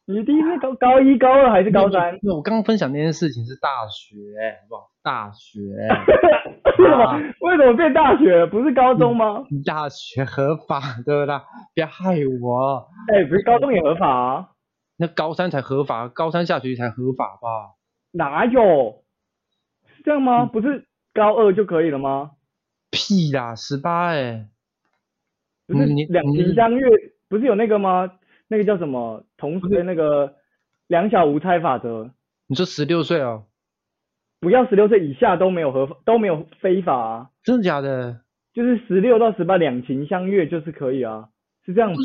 [0.06, 2.18] 你第一次高高一、高二还是高三？
[2.24, 4.16] 我刚刚分享那件事情是大学，
[4.62, 4.90] 好不好？
[5.04, 5.60] 大学。
[6.76, 7.20] 为什么？
[7.38, 8.44] 为什么变大学？
[8.46, 9.44] 不是高中吗？
[9.64, 11.40] 大学合法，对不对？
[11.72, 12.88] 别害我。
[13.14, 14.48] 哎，不是高中也合法啊？
[14.96, 17.76] 那高三才合法，高三下学期才合法吧？
[18.10, 19.03] 哪有？
[20.04, 20.44] 是这样吗？
[20.44, 22.32] 不是高二就可以了吗？
[22.90, 24.48] 屁啦，十八哎。
[25.66, 26.86] 不是两情相悦，
[27.30, 28.12] 不是有那个吗？
[28.48, 29.24] 那个叫什么？
[29.38, 30.34] 同时那个
[30.88, 32.10] 两小无猜法则。
[32.46, 33.46] 你说十六岁哦？
[34.40, 37.30] 不要十六岁以下都没有合法，都没有非法啊？
[37.42, 38.20] 真的假的？
[38.52, 41.30] 就是十六到十八两情相悦就是可以啊，
[41.64, 41.96] 是这样吧？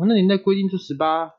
[0.00, 1.30] 我那年代规定就十八，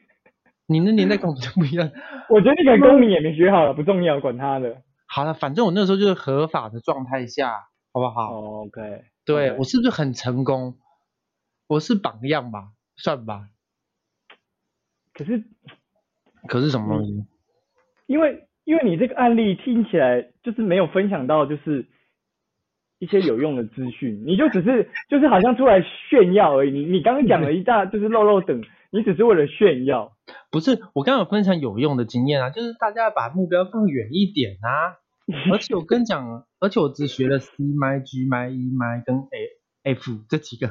[0.66, 1.90] 你那年代跟我就不一样。
[2.30, 4.82] 我觉得你可能公民也没学好了，不重要，管他的。
[5.14, 9.04] 好了，反正我那时候就是合法的状态下，好不好？OK。
[9.24, 10.74] 对我是不是很成功？
[11.68, 13.46] 我是榜样吧，算吧。
[15.12, 15.44] 可是，
[16.48, 17.24] 可是什么东西？
[18.06, 21.86] 因为因为你这个案例听起来就是没有分享到就是
[22.98, 26.72] 一些有用的资讯，你就只是就是好像出来炫耀而已。
[26.72, 30.16] 你你刚刚讲了一大就是漏漏等，你只是为了炫耀。
[30.50, 34.98] 不是，我刚刚有分享有用的经验啊，就是大家把目标放远一点啊。
[35.52, 40.70] 而且我跟你讲，而且我只学了 C 麦、G 麦、E 麦跟 A、F 这几个。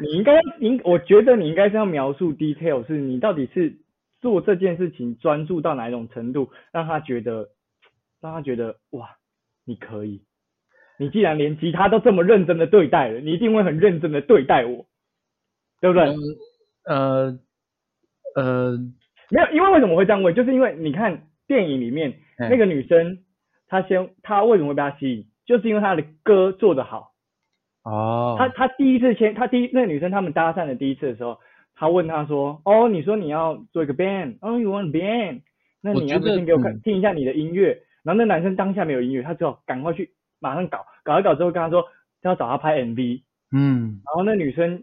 [0.00, 3.76] 你应该，应我觉得你应该是要描述 detail，是你到底是
[4.22, 7.50] 做这件事情专注到哪一种程度，让他觉得，
[8.22, 9.18] 让他觉得哇，
[9.66, 10.24] 你可以。
[10.98, 14.86] 你既然连吉他都这么认真的对待了，你一定会很认真的对待我，
[15.82, 16.14] 对不对？
[16.84, 17.38] 呃
[18.36, 18.78] 呃，
[19.30, 20.34] 没有，因为为什么会这样问？
[20.34, 23.18] 就是因为你看电影里面那个女生。
[23.70, 25.26] 他先，他为什么会被他吸引？
[25.46, 27.12] 就是因为他的歌做得好。
[27.84, 28.34] 哦。
[28.36, 31.38] 他他第一次签，他第一那个女生他们搭讪的第一次的时候，
[31.76, 35.42] 他问他说：“哦，你说你要做一个 band，哦，you want band？
[35.80, 41.86] 那你要不先给我看听一下你的音乐？”然后那男生当下没有音乐，他只好赶快去马上搞，搞一搞之后跟他说
[42.22, 43.22] 要找他拍 MV。
[43.52, 44.00] 嗯。
[44.04, 44.82] 然后那女生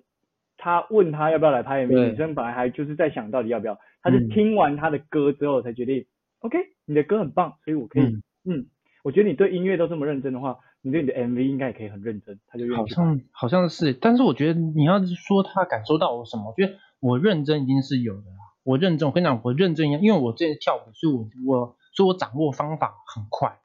[0.56, 6.06] 他问他要不要来拍 MV，女生本来还就是在想到底要不要，他是听完他的歌之后才决定
[6.40, 8.04] ，OK，你的歌很棒，所以我可以，
[8.46, 8.66] 嗯。
[9.08, 12.42] 我觉得你对音乐都这么认真的话，你对你的 MV 应该也可以很认真。
[12.46, 18.38] 他就好像好像是，但是我觉得你要是说他感受到我什么，我觉得我认真已经是有的啦。
[18.64, 23.62] 我认真，我跟你讲，我认真一样，因为我之前跳舞，所以我我所以我掌握方法很快，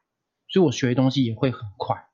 [0.48, 2.04] 所以我学东西也会很快。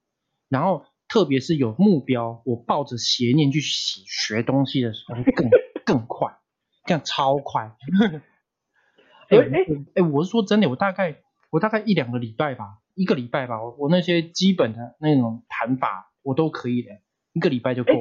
[0.48, 5.50] 然后特别是有目标，我抱着邪念去学学东西的时候，更
[5.84, 6.38] 更快，
[6.86, 7.76] 这样超快。
[9.28, 11.18] 哎哎哎，我是说真的，我大概
[11.50, 12.78] 我大概一两个礼拜吧。
[12.98, 16.90] 一个礼拜吧，我我那些基本的那种弹法我都可以的，
[17.32, 17.92] 一个礼拜就够。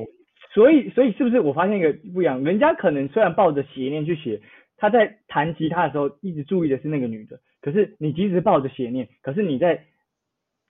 [0.55, 2.43] 所以所以是不是我发现一个不一样？
[2.43, 4.41] 人家可能虽然抱着邪念去写，
[4.75, 9.85] 他在弹吉他的时候一直注意的是那个女的，可是你即使抱着邪念，可是你在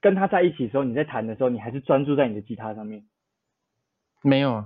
[0.02, 3.06] 跟他在一起的时候，你在弹的时候，你还是专注在你的吉他上面。
[4.22, 4.66] 没有啊，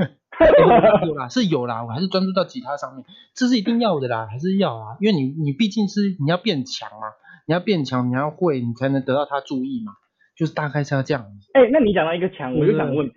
[1.06, 3.04] 有啦是有啦，我还是专注到吉他上面，
[3.34, 7.08] 这是一定要的啦，还是要啊，因为你你毕竟是你要变强嘛。
[7.46, 9.92] 你要变强，你要会，你才能得到他注意嘛，
[10.36, 11.26] 就是大概是要这样。
[11.54, 13.12] 哎，那你讲到一个强，我就想问，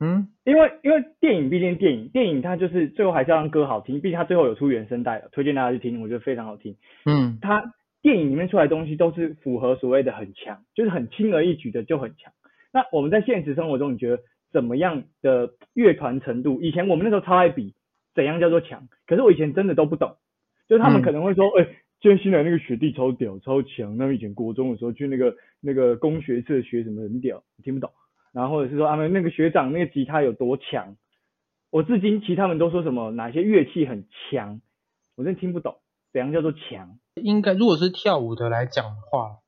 [0.00, 6.76] 嗯，因为因为电影毕竟电影，电影它就是最后还是要让歌好听，毕竟它最后有出原声带了，推荐大家去听，我觉得非常好听。
[7.06, 12.32] 嗯，它电影里面出来东西都是符合所谓的很强，就是很轻而易举的就很强。
[12.72, 14.18] 那我们在现实生活中，你觉得
[14.52, 16.60] 怎么样的乐团程度？
[16.60, 17.74] 以前我们那时候超爱比
[18.14, 20.16] 怎样叫做强，可是我以前真的都不懂，
[20.68, 21.64] 就是他们可能会说，哎。
[21.64, 27.90] 今天新来那个学弟超屌超强，那么以前国中的时候去那个那个工学社学什么很屌，听不懂。
[28.32, 30.96] 然后或者是说他们那个学长那个吉他有多强，
[31.70, 34.60] 我至今其他们都说什么哪些乐器很强，
[35.16, 35.76] 我真的听不懂，
[36.12, 36.98] 怎样叫做强？
[37.16, 39.38] 应该如果是跳舞的来讲的话，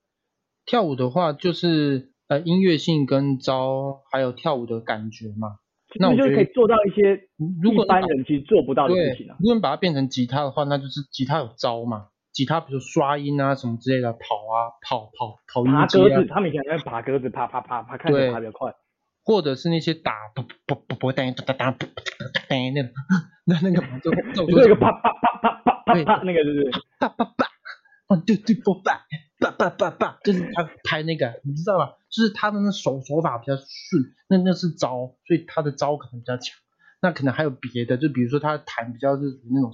[0.67, 5.59] 跳舞的话就是呃音乐性跟招，还有跳舞的感觉嘛。
[5.99, 9.37] 那我就可以做到一些一般人其实做不到的事情啊。
[9.41, 12.09] 如果你把它变成吉他的话，那就是吉他有招嘛。
[12.33, 18.75] 吉他比如刷音啊什么之类的，跑啊跑跑跑音阶啊，他们以前在爬格子，爬爬爬爬，看着爬得快。
[19.23, 22.91] 或者是那些打啵啵啵啵哒哒哒哒啵啵哒那个
[23.45, 27.47] 那那个嘛，就就那个啪啪啪啪啪啪啪那个就是啪啪啪
[28.09, 29.01] ，one two three four five，
[29.39, 31.97] 啪啪啪啪，就是他拍那个，你知道吧？
[32.09, 33.67] 就是他的那手手法比较顺，
[34.29, 36.57] 那那是招，所以他的招可能比较强。
[37.03, 39.71] 那可能还有别的，就比如说他弹比较是那种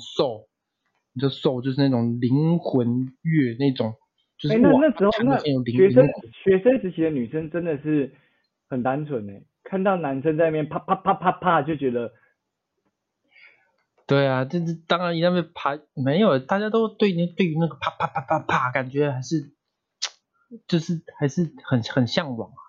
[1.20, 1.29] 瘦。
[1.29, 3.94] 就 soul 就是那种灵魂乐那种，
[4.38, 6.07] 就是哎，那哇那时候那学生
[6.44, 8.12] 学生时期的女生真的是
[8.68, 12.12] 很单纯哎，看到男生在那边啪啪啪啪啪就觉得
[14.07, 19.50] 对啊，这这当然一定会啪，没有，大家都对那对于那个啪啪啪啪啪，感觉还是
[20.68, 22.61] 就是还是很很向往啊。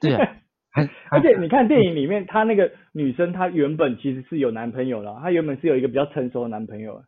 [0.00, 0.36] 对啊，
[0.70, 7.04] 还而且你看电影里面，她那个女生她原本其实是有男朋友了，她原本是有一个比较成熟的男朋友。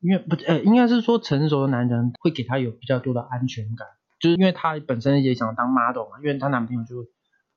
[0.00, 3.86] 因为不呃，应该是说成熟的男人会给她有比较多的安全感，
[4.18, 7.06] 就是因为她本身也想当 model 嘛，因为她男朋友就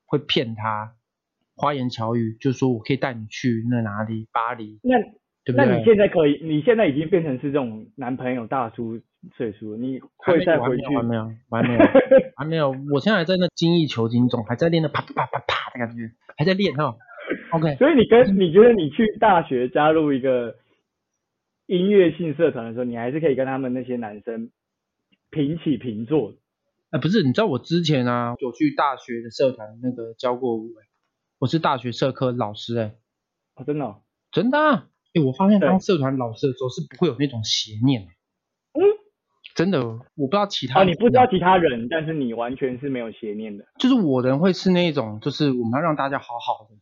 [0.05, 0.93] 会骗她，
[1.55, 4.99] 花言巧语，就说我可以带你去那哪里巴黎，那
[5.45, 5.83] 对不那你？
[5.83, 8.99] 现在可以，你现在已经变成是这种男朋友大叔
[9.37, 11.79] 岁数，你会再回去还没有， 我还没有，
[12.35, 16.95] 还没有，我现在还在那精益求精中，还在练那啪啪啪啪啪的感觉，还在练哈。
[17.51, 20.55] OK，所以你跟你觉得你去大学加入一个
[21.65, 24.51] 音乐性社团的时候，你还是可以跟他们那些男生
[25.29, 26.37] 平起平坐的。
[26.91, 30.85] 哎、不是，你知道我之前啊，有去大学的社团那个教过舞、欸，
[31.39, 32.97] 我是大学社科老师、欸，
[33.55, 34.01] 哦，真的、哦？
[34.31, 34.87] 真的、啊。
[35.13, 38.07] 哎、我发现当社团老师的时候是不会有那种邪念、欸，
[38.73, 38.81] 嗯，
[39.53, 43.65] 真的，我不知道其他哦，人你不知道其他人，但是你完全是没有邪念的。
[43.77, 46.75] 就是我的人会是那种，就是我们要让大家好好的，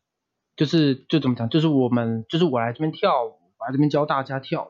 [0.56, 4.70] 就是就怎么讲，就是我们就是我来这边跳舞，我来这边教大家跳舞，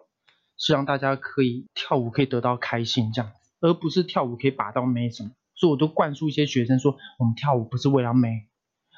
[0.57, 5.31] 是让大家可以跳舞可以得到开心这样子，而不是跳舞可以把到妹什么。
[5.55, 8.49] 所以我都灌输一些学生说，我们跳舞不是为了美，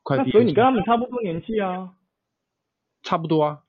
[0.02, 1.94] 快毕业所以你跟他们差不多年纪啊。
[3.04, 3.60] 差不多啊。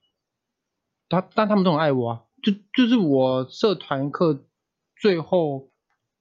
[1.09, 4.45] 他但他们都很爱我啊，就就是我社团课
[4.99, 5.69] 最后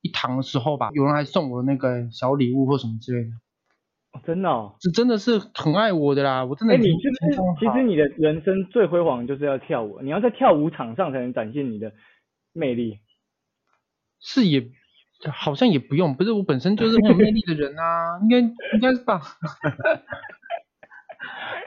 [0.03, 3.44] 一堂的时候吧，有人还送我那个小礼物或什么之类的，哦，
[4.25, 4.77] 真的哦。
[4.81, 6.45] 是真的是很爱我的啦。
[6.45, 7.17] 我真的哎、你挺就是
[7.59, 11.93] 其实你的人生最辉煌就是要跳舞，你要在跳舞场上才能展现你的
[12.53, 13.01] 魅力。
[14.21, 14.69] 是也
[15.33, 19.21] 好像也不用，不是我本身就是很有魅力的人啊，应该应该是吧？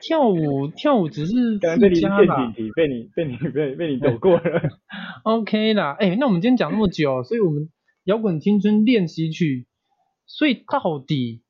[0.02, 4.62] 跳舞跳舞只是附加吧陷阱题，被你被你被被你走过了。
[5.24, 5.96] OK 啦。
[6.00, 7.70] 哎、那我们今天讲那么久，所以我们
[8.04, 9.66] 摇滚青春练习曲，
[10.28, 11.42] 所以到底，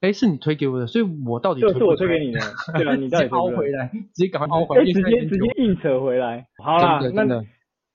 [0.00, 2.40] 哎，是你推给我的，所以我到底就是我推给你的，
[2.74, 6.46] 对啊，你到底推 凹回来，直接赶快凹回哎、来，因直接直接硬扯回来。
[6.62, 7.24] 好啦，那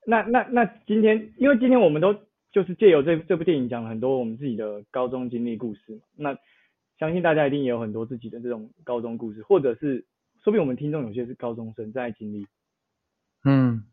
[0.06, 2.15] 那那那今天，因为今天我们都
[2.52, 6.38] 就是借由这这部电影讲了很多我们自己的高中经历故事嘛，那
[7.00, 10.06] 相信大家一定也有很多自己的这种高中故事，或者是
[10.44, 12.46] 说不定我们听众有些是高中生在经历。
[13.44, 13.84] 嗯，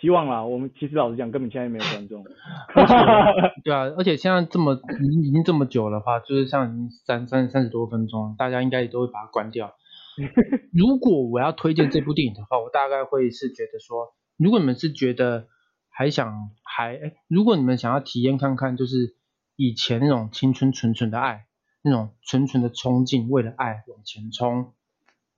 [0.00, 2.24] 希望啦，我们其实老实讲，根本现在没有观众。
[3.64, 9.74] 对啊，而且现在这么已经已经这么久了话，就是像已经三三三十多分钟，大家应该也都会把它关掉。
[10.72, 15.48] 如果我要推荐这部电影的话，我大概会是觉得说，如果你们是觉得
[15.90, 19.16] 还想还，哎，如果你们想要体验看看，就是
[19.56, 21.46] 以前那种青春纯纯的爱，
[21.82, 24.72] 那种纯纯的冲劲，为了爱往前冲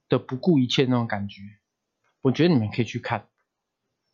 [0.08, 1.42] 的不顾一切那种感觉，
[2.22, 3.26] 我觉得你们可以去看。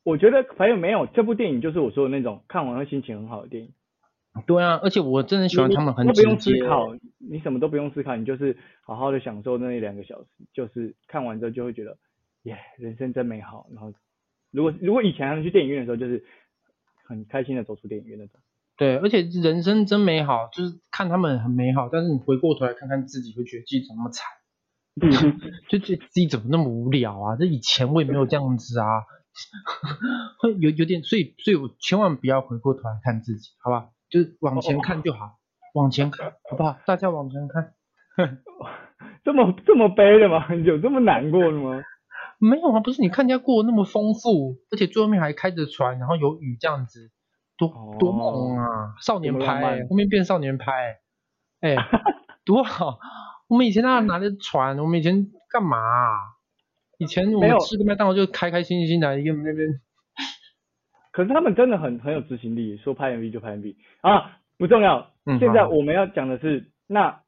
[0.09, 3.73] 我觉得还有没有这部电影就是我说的那种看完会心情很好的电影。
[4.47, 6.39] 对啊，而且我真的喜欢他们很都不用。
[6.39, 11.99] 思考，你什么都不用思考，你就是好好的享受那一两个小时，就是看完之后就会觉得，
[12.45, 13.67] 耶，人生真美好。
[13.75, 13.93] 然后，
[14.51, 16.25] 如果如果以前去电影院的时候，就是
[17.05, 18.41] 很开心的走出电影院那种。
[18.77, 27.37] 对，而且人生真美好，就是看他们很美好，但是你回过头来看看自己，会觉得自己怎么那么惨， 就觉得自己怎么那么无聊啊？
[27.37, 28.87] 这以前我也没有这样子啊，
[30.41, 33.89] 会有有点，所以所以我千万不要回过头来看自己，好吧？
[34.11, 35.39] 就是往前看就好，
[35.75, 36.79] 往前看，好不好？
[36.87, 37.75] 大家往前看。
[39.25, 40.53] 这么这么悲的吗？
[40.65, 41.83] 有这么难过的吗？
[42.41, 47.11] 没有啊，不是你看人家过得那么丰富，而且最后面还开着船，然后有雨这样子，
[47.57, 48.95] 多多猛啊！
[49.01, 50.99] 少年派、多么浪漫欸，后面变少年派、
[51.63, 51.89] 欸，哎、
[52.45, 52.99] 多好！
[53.49, 56.19] 我们以前那拿着船，我们以前干嘛啊、
[56.99, 59.81] 以前我们吃个麦当劳就开开心心的，一个那边
[61.13, 65.13] 可是他们真的很很有执行力，说拍 MV 就拍 MV 啊，不重要。
[65.25, 67.23] 嗯现在我们要讲的是，那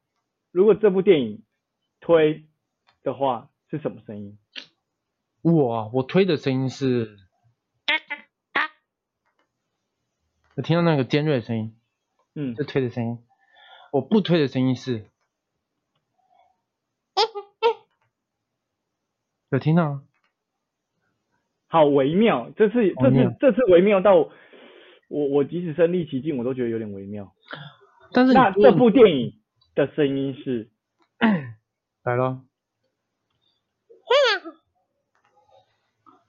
[0.53, 1.43] 如果这部电影
[2.01, 2.47] 推
[3.03, 4.39] 的话是什么声音？
[5.43, 7.17] 我我推的声音是，
[10.57, 11.77] 我听到那个尖锐的声音，
[12.35, 13.19] 嗯，这推的声音。
[13.93, 15.07] 我不推的声音是，
[19.51, 20.03] 有听到吗？
[21.67, 24.17] 好微妙，这次这次这次微妙到
[25.09, 27.33] 我我即使身临其境，我都觉得有点微妙。
[28.13, 29.41] 但是你那这部电影
[29.77, 30.71] 的声音是，
[32.03, 32.43] 来了，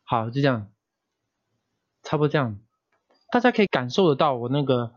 [0.04, 0.72] 好，就这样，
[2.04, 2.60] 差不多这样，
[3.32, 4.94] 大家可以感受得到我那个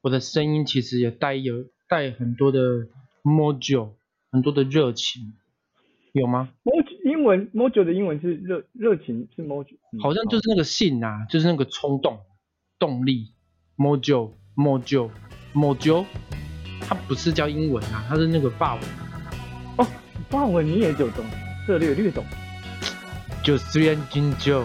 [0.00, 2.86] 我的声音其实也带有带很多的
[3.24, 3.94] mojo，
[4.30, 5.34] 很多的热情，
[6.12, 6.50] 有吗？
[7.08, 12.18] 英文 mojo 的英文是热热情是 mojo，、嗯好像就是那个性啊，就是那个冲动、
[12.78, 13.32] 动力
[13.78, 15.10] ，mojo mojo
[15.54, 16.04] mojo，
[16.80, 18.84] 它不是叫英文啊，它是那个法文，
[19.78, 19.86] 哦，
[20.28, 21.24] 法文你也就懂，
[21.66, 22.22] 涉略略懂。
[23.42, 24.64] 就虽然君就，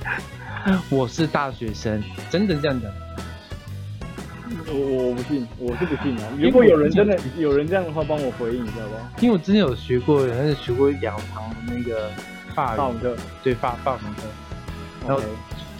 [0.90, 2.92] 我是大学生，真的这样讲。
[4.68, 6.28] 我我我不信，我是不信啊。
[6.38, 9.12] 如果有人真的有人这样的话，帮我回应一下吧？
[9.20, 12.10] 因为我之前有学过，好像是学过两堂的那个
[12.54, 14.22] 法语，好的对法法文课，
[15.06, 15.22] 然后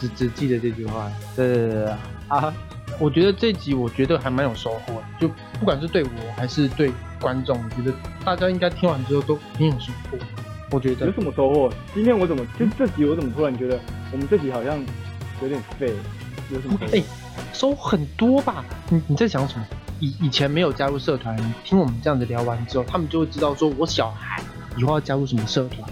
[0.00, 1.10] 只只记得这句话。
[1.36, 1.92] 对对对对
[2.28, 2.54] 啊！
[3.00, 10.18] 我觉得这集我觉得还蛮有收获的，就不管是对我还是对观众，我觉得大家应该听完之后都挺有收获。
[10.70, 11.72] 我觉得有什么收获？
[11.94, 13.78] 今天我怎么就这集我怎么突然觉得
[14.12, 14.78] 我们这集好像
[15.42, 15.92] 有点废？
[16.50, 17.02] 有什么收获？
[17.54, 18.64] 哎、收很多吧？
[18.88, 19.64] 你你在想什么？
[20.00, 24.42] 以以前没有加入社团，听我们这样子聊完之后，他们就会知道说我小孩
[24.76, 25.88] 以后要加入什么社团，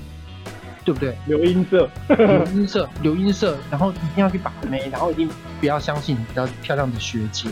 [0.84, 1.16] 对不对？
[1.26, 5.28] 留音社， 留音社，留音社，然后一定要去把妹，然后一定
[5.60, 7.48] 不要相信比较漂亮的学姐。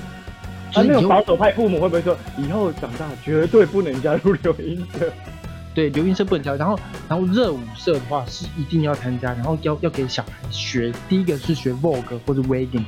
[1.09, 5.13] 保守派父母会不会说，以后长大绝对不能加入留音社？
[5.73, 12.85] 对留音社不能加入，然后然后热舞社的话是一定要参加，然后要要给小孩学，第一个是学 Vogue 或者 Wagging，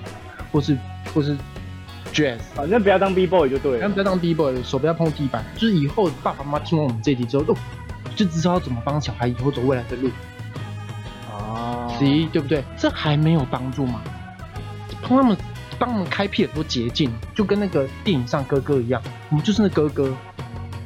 [0.50, 0.76] 或是
[1.14, 1.36] 或是
[2.12, 3.88] Jazz，反正不要当 B boy 就对了。
[3.88, 3.98] 不。
[3.98, 7.56] 要当 B boy，手不要碰地板，就是以后爸爸妈妈听完我们这集之后，哦，
[8.14, 10.10] 就知道怎么帮小孩以后走未来的路，
[11.30, 12.62] 哦，十一，对不对？
[12.76, 14.02] 这还没有帮助吗？
[15.08, 15.36] 帮他们
[15.78, 20.14] 帮他们开辟很多捷径，就跟那个电影上哥哥一样，我们就是那哥哥，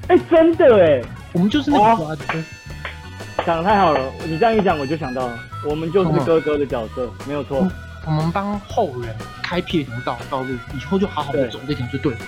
[0.09, 1.03] 哎，真的哎，
[1.33, 1.97] 我们就是那哇。
[1.97, 2.43] 个瓜哥。
[3.45, 7.61] 讲得太好了，你这样一讲我就想到了，我们就是哥哥的角色，没有错。
[7.61, 7.70] 嗯。
[8.07, 12.19] 我们帮后人开辟一条道道路，以后就好好的走这条就对了。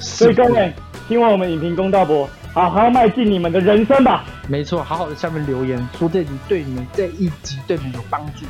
[0.00, 0.72] 所以各位，
[1.06, 4.24] 听完我们影评公道博，好好迈进你们的人生吧。
[4.48, 8.46] 没错，好好的下面留言说这集对你们这一集对你们有帮助，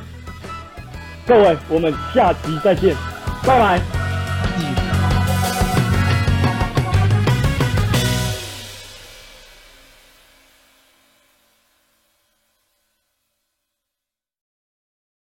[1.26, 2.94] 各位，我们下集再见，
[3.44, 4.79] 拜拜。